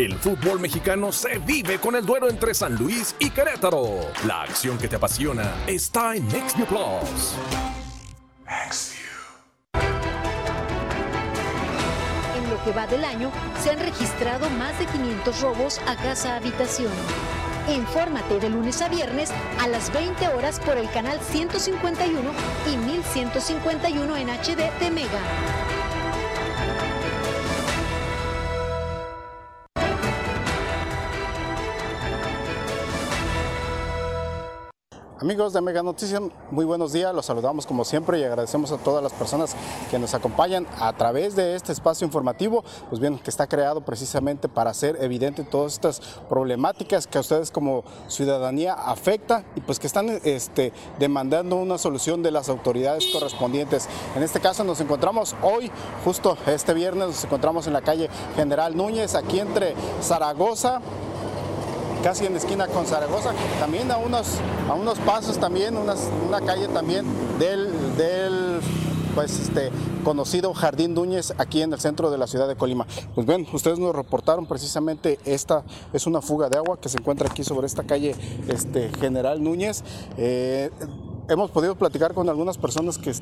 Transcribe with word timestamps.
El 0.00 0.14
fútbol 0.14 0.58
mexicano 0.60 1.12
se 1.12 1.36
vive 1.40 1.78
con 1.78 1.94
el 1.94 2.06
duelo 2.06 2.30
entre 2.30 2.54
San 2.54 2.74
Luis 2.74 3.14
y 3.18 3.28
Querétaro. 3.28 4.00
La 4.26 4.44
acción 4.44 4.78
que 4.78 4.88
te 4.88 4.96
apasiona 4.96 5.52
está 5.66 6.16
en 6.16 6.26
NextView 6.26 6.66
Plus. 6.66 7.34
En 12.34 12.48
lo 12.48 12.64
que 12.64 12.72
va 12.72 12.86
del 12.86 13.04
año, 13.04 13.30
se 13.62 13.72
han 13.72 13.78
registrado 13.78 14.48
más 14.48 14.78
de 14.78 14.86
500 14.86 15.40
robos 15.42 15.78
a 15.86 15.94
casa-habitación. 15.96 16.92
Infórmate 17.68 18.40
de 18.40 18.48
lunes 18.48 18.80
a 18.80 18.88
viernes 18.88 19.30
a 19.60 19.68
las 19.68 19.92
20 19.92 20.28
horas 20.28 20.60
por 20.60 20.78
el 20.78 20.90
canal 20.92 21.20
151 21.20 22.30
y 22.72 22.76
1151 22.78 24.16
en 24.16 24.30
HD 24.30 24.80
de 24.80 24.90
Mega. 24.90 25.79
Amigos 35.20 35.52
de 35.52 35.60
Mega 35.60 35.82
Noticias, 35.82 36.18
muy 36.50 36.64
buenos 36.64 36.94
días, 36.94 37.14
los 37.14 37.26
saludamos 37.26 37.66
como 37.66 37.84
siempre 37.84 38.18
y 38.18 38.24
agradecemos 38.24 38.72
a 38.72 38.78
todas 38.78 39.02
las 39.02 39.12
personas 39.12 39.54
que 39.90 39.98
nos 39.98 40.14
acompañan 40.14 40.66
a 40.78 40.94
través 40.94 41.36
de 41.36 41.56
este 41.56 41.72
espacio 41.72 42.06
informativo, 42.06 42.64
pues 42.88 43.02
bien, 43.02 43.18
que 43.18 43.28
está 43.28 43.46
creado 43.46 43.82
precisamente 43.82 44.48
para 44.48 44.70
hacer 44.70 44.96
evidente 44.98 45.44
todas 45.44 45.74
estas 45.74 46.00
problemáticas 46.30 47.06
que 47.06 47.18
a 47.18 47.20
ustedes 47.20 47.50
como 47.50 47.84
ciudadanía 48.08 48.72
afecta 48.72 49.44
y 49.56 49.60
pues 49.60 49.78
que 49.78 49.88
están 49.88 50.08
este, 50.24 50.72
demandando 50.98 51.56
una 51.56 51.76
solución 51.76 52.22
de 52.22 52.30
las 52.30 52.48
autoridades 52.48 53.04
correspondientes. 53.12 53.90
En 54.16 54.22
este 54.22 54.40
caso 54.40 54.64
nos 54.64 54.80
encontramos 54.80 55.36
hoy, 55.42 55.70
justo 56.02 56.38
este 56.46 56.72
viernes, 56.72 57.08
nos 57.08 57.24
encontramos 57.24 57.66
en 57.66 57.74
la 57.74 57.82
calle 57.82 58.08
General 58.36 58.74
Núñez, 58.74 59.14
aquí 59.14 59.38
entre 59.38 59.74
Zaragoza 60.00 60.80
casi 62.02 62.26
en 62.26 62.36
esquina 62.36 62.66
con 62.66 62.86
Zaragoza, 62.86 63.32
también 63.58 63.90
a 63.90 63.96
unos, 63.96 64.38
a 64.68 64.74
unos 64.74 64.98
pasos 65.00 65.38
también, 65.38 65.76
una 65.76 66.40
calle 66.40 66.68
también 66.68 67.04
del, 67.38 67.96
del 67.96 68.60
pues 69.14 69.38
este 69.38 69.70
conocido 70.04 70.54
Jardín 70.54 70.94
Núñez 70.94 71.34
aquí 71.38 71.62
en 71.62 71.72
el 71.72 71.80
centro 71.80 72.10
de 72.10 72.18
la 72.18 72.26
ciudad 72.26 72.48
de 72.48 72.56
Colima. 72.56 72.86
Pues 73.14 73.26
bien, 73.26 73.46
ustedes 73.52 73.78
nos 73.78 73.94
reportaron 73.94 74.46
precisamente 74.46 75.18
esta 75.24 75.64
es 75.92 76.06
una 76.06 76.20
fuga 76.20 76.48
de 76.48 76.58
agua 76.58 76.78
que 76.80 76.88
se 76.88 76.98
encuentra 76.98 77.28
aquí 77.28 77.44
sobre 77.44 77.66
esta 77.66 77.82
calle 77.82 78.14
este, 78.48 78.90
General 79.00 79.42
Núñez. 79.42 79.82
Eh, 80.16 80.70
hemos 81.32 81.50
podido 81.50 81.76
platicar 81.76 82.14
con 82.14 82.28
algunas 82.28 82.58
personas 82.58 82.98
que, 82.98 83.12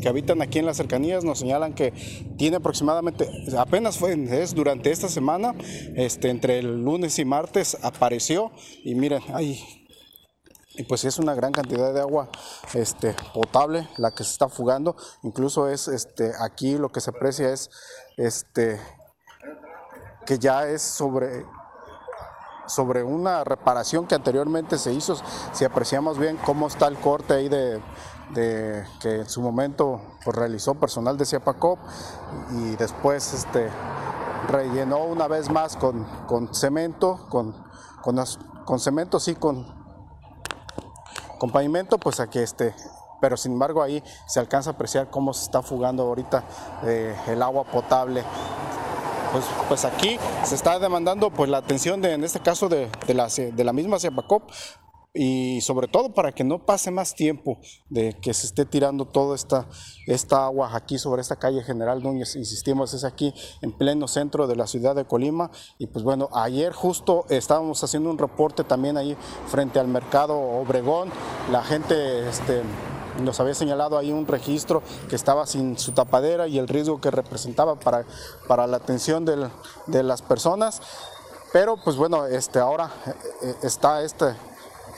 que, 0.00 0.08
habitan 0.08 0.42
aquí 0.42 0.58
en 0.58 0.66
las 0.66 0.76
cercanías, 0.76 1.24
nos 1.24 1.38
señalan 1.38 1.74
que 1.74 1.92
tiene 2.36 2.56
aproximadamente, 2.56 3.28
apenas 3.58 3.98
fue 3.98 4.12
es 4.30 4.54
durante 4.54 4.90
esta 4.90 5.08
semana, 5.08 5.54
este, 5.94 6.30
entre 6.30 6.58
el 6.58 6.82
lunes 6.82 7.18
y 7.18 7.24
martes 7.24 7.76
apareció 7.82 8.52
y 8.84 8.94
miren, 8.94 9.22
ahí 9.32 9.82
y 10.74 10.84
pues 10.84 11.04
es 11.04 11.18
una 11.18 11.34
gran 11.34 11.52
cantidad 11.52 11.92
de 11.92 12.00
agua 12.00 12.30
este, 12.72 13.14
potable 13.34 13.88
la 13.98 14.10
que 14.10 14.24
se 14.24 14.30
está 14.30 14.48
fugando, 14.48 14.96
incluso 15.22 15.68
es 15.68 15.88
este, 15.88 16.32
aquí 16.40 16.78
lo 16.78 16.90
que 16.90 17.00
se 17.00 17.10
aprecia 17.10 17.52
es 17.52 17.70
este, 18.16 18.80
que 20.24 20.38
ya 20.38 20.66
es 20.68 20.82
sobre 20.82 21.44
sobre 22.72 23.02
una 23.02 23.44
reparación 23.44 24.06
que 24.06 24.14
anteriormente 24.14 24.78
se 24.78 24.92
hizo, 24.92 25.16
si 25.52 25.64
apreciamos 25.64 26.18
bien 26.18 26.38
cómo 26.44 26.66
está 26.66 26.86
el 26.86 26.96
corte 26.96 27.34
ahí 27.34 27.48
de, 27.48 27.80
que 29.00 29.16
en 29.16 29.28
su 29.28 29.42
momento 29.42 30.00
pues, 30.24 30.34
realizó 30.36 30.74
personal 30.74 31.18
de 31.18 31.26
Ciapacop 31.26 31.78
y 32.50 32.76
después 32.76 33.34
este, 33.34 33.68
rellenó 34.48 35.04
una 35.04 35.28
vez 35.28 35.50
más 35.50 35.76
con, 35.76 36.06
cemento, 36.54 37.26
con, 37.28 37.54
con, 38.00 38.80
cemento, 38.80 39.20
sí, 39.20 39.34
con, 39.34 39.66
con 41.38 41.50
pavimento, 41.50 41.98
pues 41.98 42.20
aquí 42.20 42.38
este, 42.38 42.74
pero 43.20 43.36
sin 43.36 43.52
embargo 43.52 43.82
ahí 43.82 44.02
se 44.26 44.40
alcanza 44.40 44.70
a 44.70 44.72
apreciar 44.72 45.10
cómo 45.10 45.34
se 45.34 45.44
está 45.44 45.60
fugando 45.60 46.04
ahorita 46.04 46.42
eh, 46.84 47.14
el 47.28 47.42
agua 47.42 47.64
potable 47.64 48.24
pues, 49.32 49.44
pues 49.68 49.84
aquí 49.84 50.18
se 50.44 50.54
está 50.54 50.78
demandando 50.78 51.30
pues 51.30 51.50
la 51.50 51.58
atención 51.58 52.00
de, 52.00 52.12
en 52.12 52.24
este 52.24 52.40
caso 52.40 52.68
de, 52.68 52.88
la, 53.08 53.28
de 53.28 53.64
la 53.64 53.72
misma 53.72 53.98
CEPACOP 53.98 54.50
y 55.14 55.60
sobre 55.60 55.88
todo 55.88 56.14
para 56.14 56.32
que 56.32 56.42
no 56.42 56.64
pase 56.64 56.90
más 56.90 57.14
tiempo 57.14 57.58
de 57.90 58.16
que 58.20 58.32
se 58.32 58.46
esté 58.46 58.64
tirando 58.64 59.04
toda 59.04 59.34
esta, 59.34 59.68
esta 60.06 60.46
agua 60.46 60.70
aquí 60.74 60.98
sobre 60.98 61.20
esta 61.20 61.36
calle 61.36 61.62
General 61.62 62.02
Núñez, 62.02 62.34
insistimos, 62.36 62.94
es 62.94 63.04
aquí 63.04 63.34
en 63.60 63.72
pleno 63.72 64.08
centro 64.08 64.46
de 64.46 64.56
la 64.56 64.66
ciudad 64.66 64.94
de 64.94 65.04
Colima. 65.04 65.50
Y 65.78 65.88
pues 65.88 66.02
bueno, 66.02 66.30
ayer 66.32 66.72
justo 66.72 67.26
estábamos 67.28 67.84
haciendo 67.84 68.10
un 68.10 68.18
reporte 68.18 68.64
también 68.64 68.96
ahí 68.96 69.16
frente 69.48 69.78
al 69.78 69.88
mercado 69.88 70.38
Obregón, 70.38 71.10
la 71.50 71.62
gente 71.62 72.28
este, 72.28 72.62
nos 73.20 73.40
había 73.40 73.54
señalado 73.54 73.98
ahí 73.98 74.12
un 74.12 74.26
registro 74.26 74.82
que 75.08 75.16
estaba 75.16 75.46
sin 75.46 75.78
su 75.78 75.92
tapadera 75.92 76.46
y 76.48 76.58
el 76.58 76.68
riesgo 76.68 77.00
que 77.00 77.10
representaba 77.10 77.76
para, 77.76 78.04
para 78.48 78.66
la 78.66 78.78
atención 78.78 79.24
de 79.24 80.02
las 80.02 80.22
personas. 80.22 80.80
Pero 81.52 81.76
pues 81.76 81.96
bueno, 81.96 82.26
este, 82.26 82.58
ahora 82.58 82.90
eh, 83.06 83.12
eh, 83.42 83.54
está 83.62 84.02
este, 84.02 84.34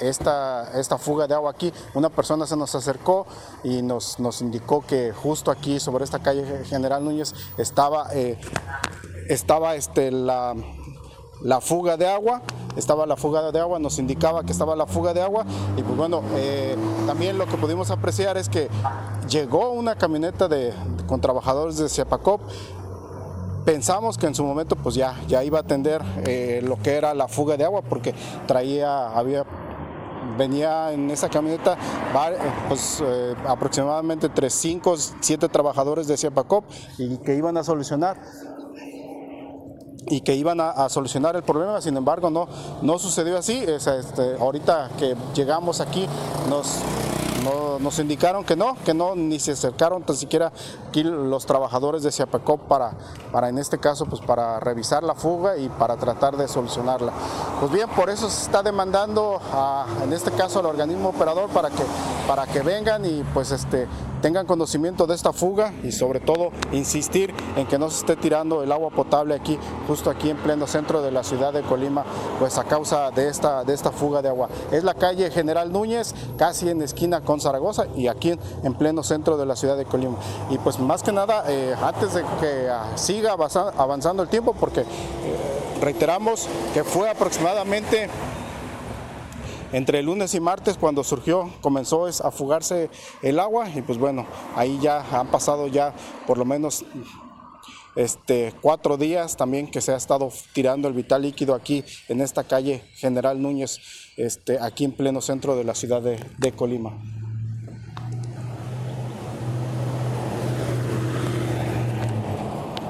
esta, 0.00 0.78
esta 0.78 0.98
fuga 0.98 1.26
de 1.26 1.34
agua 1.34 1.50
aquí. 1.50 1.72
Una 1.94 2.08
persona 2.10 2.46
se 2.46 2.56
nos 2.56 2.74
acercó 2.76 3.26
y 3.64 3.82
nos, 3.82 4.20
nos 4.20 4.40
indicó 4.40 4.84
que 4.86 5.12
justo 5.12 5.50
aquí 5.50 5.80
sobre 5.80 6.04
esta 6.04 6.20
calle 6.20 6.64
General 6.64 7.04
Núñez 7.04 7.34
estaba, 7.58 8.06
eh, 8.14 8.38
estaba 9.28 9.74
este, 9.74 10.12
la, 10.12 10.54
la 11.42 11.60
fuga 11.60 11.96
de 11.96 12.08
agua 12.08 12.42
estaba 12.76 13.06
la 13.06 13.16
fuga 13.16 13.52
de 13.52 13.60
agua, 13.60 13.78
nos 13.78 13.98
indicaba 13.98 14.44
que 14.44 14.52
estaba 14.52 14.74
la 14.74 14.86
fuga 14.86 15.14
de 15.14 15.22
agua 15.22 15.44
y 15.76 15.82
pues 15.82 15.96
bueno, 15.96 16.22
también 17.06 17.38
lo 17.38 17.46
que 17.46 17.56
pudimos 17.56 17.90
apreciar 17.90 18.36
es 18.36 18.48
que 18.48 18.68
llegó 19.28 19.70
una 19.70 19.96
camioneta 19.96 20.48
de, 20.48 20.72
con 21.06 21.20
trabajadores 21.20 21.76
de 21.76 21.88
Ciapacop, 21.88 22.40
pensamos 23.64 24.18
que 24.18 24.26
en 24.26 24.34
su 24.34 24.44
momento 24.44 24.76
pues 24.76 24.94
ya, 24.94 25.20
ya 25.26 25.44
iba 25.44 25.58
a 25.58 25.62
atender 25.62 26.02
eh, 26.26 26.62
lo 26.64 26.76
que 26.80 26.94
era 26.94 27.14
la 27.14 27.28
fuga 27.28 27.56
de 27.56 27.64
agua 27.64 27.82
porque 27.82 28.14
traía, 28.46 29.08
había 29.08 29.44
venía 30.38 30.92
en 30.92 31.10
esa 31.10 31.28
camioneta 31.28 31.76
pues, 32.68 33.02
eh, 33.04 33.34
aproximadamente 33.46 34.26
entre 34.26 34.50
5 34.50 34.96
7 35.20 35.48
trabajadores 35.48 36.06
de 36.06 36.16
Ciapacop 36.16 36.64
y 36.98 37.18
que 37.18 37.36
iban 37.36 37.56
a 37.56 37.64
solucionar 37.64 38.16
y 40.08 40.20
que 40.20 40.34
iban 40.34 40.60
a, 40.60 40.88
solucionar 40.88 41.36
el 41.36 41.42
problema, 41.42 41.80
sin 41.80 41.96
embargo 41.96 42.30
no, 42.30 42.48
no 42.82 42.98
sucedió 42.98 43.38
así. 43.38 43.64
este, 43.66 44.36
ahorita 44.38 44.90
que 44.98 45.16
llegamos 45.34 45.80
aquí 45.80 46.06
nos 46.48 46.80
nos 47.80 47.98
indicaron 47.98 48.44
que 48.44 48.56
no, 48.56 48.76
que 48.84 48.94
no, 48.94 49.14
ni 49.14 49.38
se 49.38 49.52
acercaron 49.52 50.02
tan 50.02 50.16
siquiera 50.16 50.52
aquí 50.88 51.02
los 51.02 51.46
trabajadores 51.46 52.02
de 52.02 52.12
Ciapacop 52.12 52.60
para, 52.62 52.92
para 53.32 53.48
en 53.48 53.58
este 53.58 53.78
caso, 53.78 54.06
pues 54.06 54.20
para 54.20 54.60
revisar 54.60 55.02
la 55.02 55.14
fuga 55.14 55.56
y 55.56 55.68
para 55.68 55.96
tratar 55.96 56.36
de 56.36 56.48
solucionarla. 56.48 57.12
Pues 57.60 57.72
bien, 57.72 57.88
por 57.90 58.10
eso 58.10 58.30
se 58.30 58.42
está 58.42 58.62
demandando 58.62 59.40
en 60.02 60.12
este 60.12 60.30
caso 60.32 60.60
al 60.60 60.66
organismo 60.66 61.10
operador 61.10 61.50
para 61.50 61.70
que, 61.70 61.82
para 62.26 62.46
que 62.46 62.60
vengan 62.60 63.04
y 63.04 63.22
pues 63.34 63.50
este, 63.50 63.86
tengan 64.24 64.46
conocimiento 64.46 65.06
de 65.06 65.14
esta 65.14 65.34
fuga 65.34 65.74
y 65.82 65.92
sobre 65.92 66.18
todo 66.18 66.50
insistir 66.72 67.34
en 67.56 67.66
que 67.66 67.78
no 67.78 67.90
se 67.90 67.98
esté 67.98 68.16
tirando 68.16 68.62
el 68.62 68.72
agua 68.72 68.88
potable 68.88 69.34
aquí, 69.34 69.58
justo 69.86 70.08
aquí 70.08 70.30
en 70.30 70.38
pleno 70.38 70.66
centro 70.66 71.02
de 71.02 71.10
la 71.10 71.22
ciudad 71.22 71.52
de 71.52 71.60
Colima, 71.60 72.06
pues 72.38 72.56
a 72.56 72.64
causa 72.64 73.10
de 73.10 73.28
esta, 73.28 73.64
de 73.64 73.74
esta 73.74 73.90
fuga 73.90 74.22
de 74.22 74.30
agua. 74.30 74.48
Es 74.72 74.82
la 74.82 74.94
calle 74.94 75.30
General 75.30 75.70
Núñez, 75.70 76.14
casi 76.38 76.70
en 76.70 76.80
esquina 76.80 77.20
con 77.20 77.38
Zaragoza 77.38 77.84
y 77.94 78.06
aquí 78.06 78.30
en, 78.62 78.72
pleno 78.72 79.02
centro 79.02 79.36
de 79.36 79.44
la 79.44 79.56
ciudad 79.56 79.76
de 79.76 79.84
Colima. 79.84 80.16
Y 80.48 80.56
pues 80.56 80.78
más 80.78 81.02
que 81.02 81.12
nada, 81.12 81.44
eh, 81.46 81.74
antes 81.82 82.14
de 82.14 82.22
que 82.40 82.70
ah, 82.70 82.92
siga 82.94 83.36
avanzando 83.76 84.22
el 84.22 84.30
tiempo, 84.30 84.54
porque 84.58 84.80
eh, 84.80 84.84
reiteramos 85.82 86.48
que 86.72 86.82
fue 86.82 87.10
aproximadamente 87.10 88.08
entre 89.74 89.98
el 89.98 90.06
lunes 90.06 90.32
y 90.36 90.40
martes 90.40 90.78
cuando 90.78 91.02
surgió, 91.02 91.50
comenzó 91.60 92.06
a 92.06 92.30
fugarse 92.30 92.90
el 93.22 93.40
agua 93.40 93.68
y 93.68 93.82
pues 93.82 93.98
bueno, 93.98 94.24
ahí 94.54 94.78
ya 94.80 95.04
han 95.18 95.26
pasado 95.32 95.66
ya 95.66 95.92
por 96.28 96.38
lo 96.38 96.44
menos 96.44 96.84
este, 97.96 98.54
cuatro 98.60 98.96
días 98.96 99.36
también 99.36 99.68
que 99.68 99.80
se 99.80 99.90
ha 99.90 99.96
estado 99.96 100.30
tirando 100.52 100.86
el 100.86 100.94
vital 100.94 101.22
líquido 101.22 101.56
aquí 101.56 101.82
en 102.08 102.20
esta 102.20 102.44
calle 102.44 102.84
General 102.94 103.42
Núñez, 103.42 103.80
este, 104.16 104.60
aquí 104.60 104.84
en 104.84 104.92
pleno 104.92 105.20
centro 105.20 105.56
de 105.56 105.64
la 105.64 105.74
ciudad 105.74 106.02
de 106.02 106.52
Colima. 106.52 106.96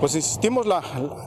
pues 0.00 0.14
insistimos 0.14 0.66
la, 0.66 0.80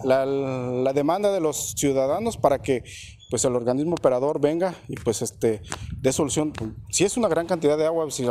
la, 0.06 0.94
demanda 0.94 1.32
de 1.32 1.42
los 1.42 1.74
ciudadanos 1.76 2.38
para 2.38 2.62
que 2.62 2.84
pues 3.32 3.46
el 3.46 3.56
organismo 3.56 3.94
operador 3.94 4.42
venga 4.42 4.76
y 4.90 4.98
pues 4.98 5.22
este 5.22 5.62
dé 6.02 6.12
solución. 6.12 6.52
Si 6.90 7.06
es 7.06 7.16
una 7.16 7.30
gran 7.30 7.48
cantidad 7.48 7.78
de 7.78 7.86
agua, 7.86 8.06
si 8.12 8.28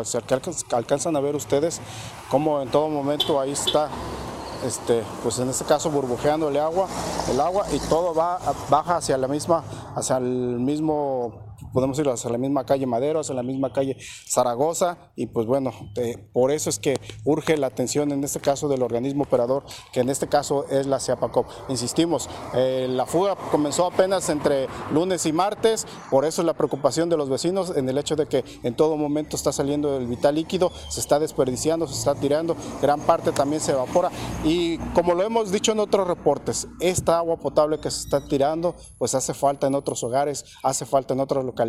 alcanzan 0.73 1.17
a 1.17 1.21
ver 1.21 1.35
ustedes 1.35 1.81
cómo 2.29 2.61
en 2.61 2.69
todo 2.69 2.91
momento 2.91 3.41
ahí 3.41 3.53
está 3.53 3.89
este, 4.65 5.03
pues 5.23 5.39
en 5.39 5.49
este 5.49 5.65
caso 5.65 5.91
burbujeando 5.91 6.51
agua, 6.61 6.87
el 7.31 7.41
agua 7.41 7.65
y 7.73 7.79
todo 7.89 8.15
va, 8.15 8.39
baja 8.69 8.99
hacia 8.99 9.17
la 9.17 9.27
misma, 9.27 9.65
hacia 9.97 10.19
el 10.19 10.61
mismo 10.61 11.50
podemos 11.73 11.99
ir 11.99 12.09
hacia 12.09 12.31
la 12.31 12.39
misma 12.39 12.65
calle 12.65 12.87
Madero, 12.87 13.21
hacia 13.21 13.35
la 13.35 13.43
misma 13.43 13.73
calle 13.73 13.97
Zaragoza 14.29 14.99
y 15.17 15.27
pues 15.27 15.47
bueno, 15.47 15.73
por 16.33 16.51
eso 16.51 16.71
es 16.71 16.79
que 16.79 16.99
urge 17.25 17.57
la 17.57 17.69
atención 17.69 18.13
en 18.13 18.25
este 18.25 18.41
caso 18.41 18.69
del 18.69 18.83
organismo 18.83 19.25
operador, 19.25 19.65
que 19.93 20.01
en 20.01 20.09
este 20.09 20.29
caso 20.29 20.67
es 20.69 20.87
la 20.87 21.01
CIAPACOP. 21.01 21.47
Insistimos, 21.69 22.29
eh, 22.55 22.87
la 22.91 23.07
fuga 23.07 23.37
comenzó 23.51 23.87
apenas 23.87 24.29
entre 24.29 24.69
lunes 24.93 25.27
y 25.27 25.33
martes, 25.33 25.87
por 26.11 26.25
eso 26.25 26.43
es 26.43 26.47
la 26.47 26.55
preocupación 26.55 27.09
de 27.09 27.17
los 27.17 27.29
vecinos 27.29 27.77
en 27.77 27.89
el 27.89 27.99
hecho 27.99 28.17
de 28.17 28.27
que 28.27 28.45
en 28.63 28.75
todo 28.75 28.97
momento 28.97 29.37
está 29.37 29.53
saliendo 29.53 29.97
el 29.97 30.07
vital 30.07 30.35
líquido, 30.35 30.73
se 30.89 31.01
está 31.01 31.19
desperdiciando, 31.19 31.87
se 31.87 31.95
está 31.95 32.15
tirando, 32.15 32.57
gran 32.83 33.01
parte 33.01 33.33
también 33.33 33.61
se 33.61 33.73
evapora 33.73 34.11
y 34.45 34.79
como 34.95 35.15
lo 35.15 35.23
hemos 35.23 35.51
dicho 35.53 35.73
en 35.73 35.81
otros 35.81 36.07
reportes, 36.07 36.69
esta 36.81 37.19
agua 37.19 37.37
potable 37.37 37.79
que 37.81 37.91
se 37.91 38.01
está 38.01 38.27
tirando 38.27 38.75
pues 38.99 39.15
hace 39.15 39.35
falta 39.35 39.67
en 39.67 39.75
otros 39.75 40.03
hogares, 40.03 40.45
hace 40.63 40.85
falta 40.85 41.15
en 41.15 41.21
otros 41.21 41.45
localidades 41.45 41.60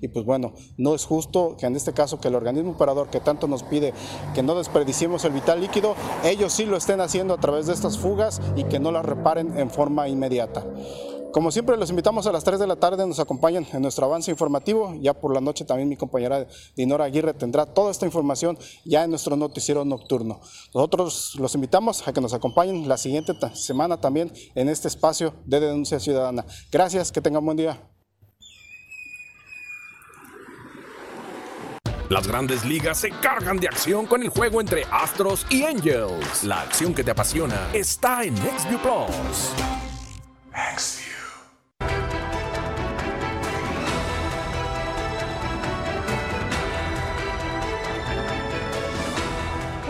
y 0.00 0.08
pues 0.08 0.24
bueno, 0.24 0.54
no 0.76 0.94
es 0.94 1.04
justo 1.04 1.56
que 1.58 1.66
en 1.66 1.76
este 1.76 1.92
caso 1.92 2.20
que 2.20 2.28
el 2.28 2.34
organismo 2.34 2.72
operador 2.72 3.08
que 3.08 3.20
tanto 3.20 3.48
nos 3.48 3.62
pide 3.62 3.92
que 4.34 4.42
no 4.42 4.54
desperdiciemos 4.54 5.24
el 5.24 5.32
vital 5.32 5.60
líquido, 5.60 5.94
ellos 6.24 6.52
sí 6.52 6.64
lo 6.64 6.76
estén 6.76 7.00
haciendo 7.00 7.34
a 7.34 7.40
través 7.40 7.66
de 7.66 7.72
estas 7.72 7.98
fugas 7.98 8.40
y 8.56 8.64
que 8.64 8.80
no 8.80 8.92
las 8.92 9.04
reparen 9.04 9.58
en 9.58 9.70
forma 9.70 10.08
inmediata. 10.08 10.64
Como 11.32 11.50
siempre, 11.50 11.78
los 11.78 11.88
invitamos 11.88 12.26
a 12.26 12.32
las 12.32 12.44
3 12.44 12.60
de 12.60 12.66
la 12.66 12.76
tarde, 12.76 13.06
nos 13.06 13.18
acompañan 13.18 13.66
en 13.72 13.80
nuestro 13.80 14.04
avance 14.04 14.30
informativo. 14.30 14.94
Ya 15.00 15.14
por 15.14 15.32
la 15.32 15.40
noche 15.40 15.64
también 15.64 15.88
mi 15.88 15.96
compañera 15.96 16.46
Dinora 16.76 17.06
Aguirre 17.06 17.32
tendrá 17.32 17.64
toda 17.64 17.90
esta 17.90 18.04
información 18.04 18.58
ya 18.84 19.02
en 19.02 19.10
nuestro 19.10 19.34
noticiero 19.34 19.82
nocturno. 19.86 20.42
Nosotros 20.74 21.34
los 21.38 21.54
invitamos 21.54 22.06
a 22.06 22.12
que 22.12 22.20
nos 22.20 22.34
acompañen 22.34 22.86
la 22.86 22.98
siguiente 22.98 23.32
semana 23.54 23.98
también 23.98 24.30
en 24.54 24.68
este 24.68 24.88
espacio 24.88 25.32
de 25.46 25.60
denuncia 25.60 25.98
ciudadana. 26.00 26.44
Gracias, 26.70 27.10
que 27.10 27.22
tengan 27.22 27.46
buen 27.46 27.56
día. 27.56 27.91
Las 32.12 32.28
grandes 32.28 32.66
ligas 32.66 32.98
se 32.98 33.10
cargan 33.10 33.56
de 33.56 33.68
acción 33.68 34.04
con 34.04 34.22
el 34.22 34.28
juego 34.28 34.60
entre 34.60 34.84
Astros 34.90 35.46
y 35.48 35.62
Angels. 35.62 36.44
La 36.44 36.60
acción 36.60 36.92
que 36.92 37.02
te 37.02 37.10
apasiona 37.10 37.70
está 37.72 38.22
en 38.22 38.34
NextView 38.34 38.78
Plus. 38.80 39.54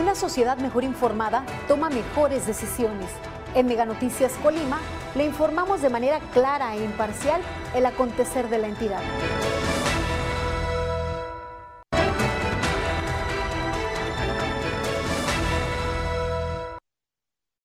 Una 0.01 0.15
sociedad 0.15 0.57
mejor 0.59 0.85
informada 0.85 1.45
toma 1.67 1.91
mejores 1.91 2.47
decisiones. 2.47 3.11
En 3.57 3.67
Mega 3.67 3.85
Noticias 3.85 4.35
Colima 4.45 4.79
le 5.17 5.25
informamos 5.25 5.83
de 5.83 5.91
manera 5.91 6.21
clara 6.33 6.77
e 6.77 6.85
imparcial 6.85 7.41
el 7.75 7.85
acontecer 7.85 8.49
de 8.49 8.59
la 8.59 8.69
entidad. 8.69 9.03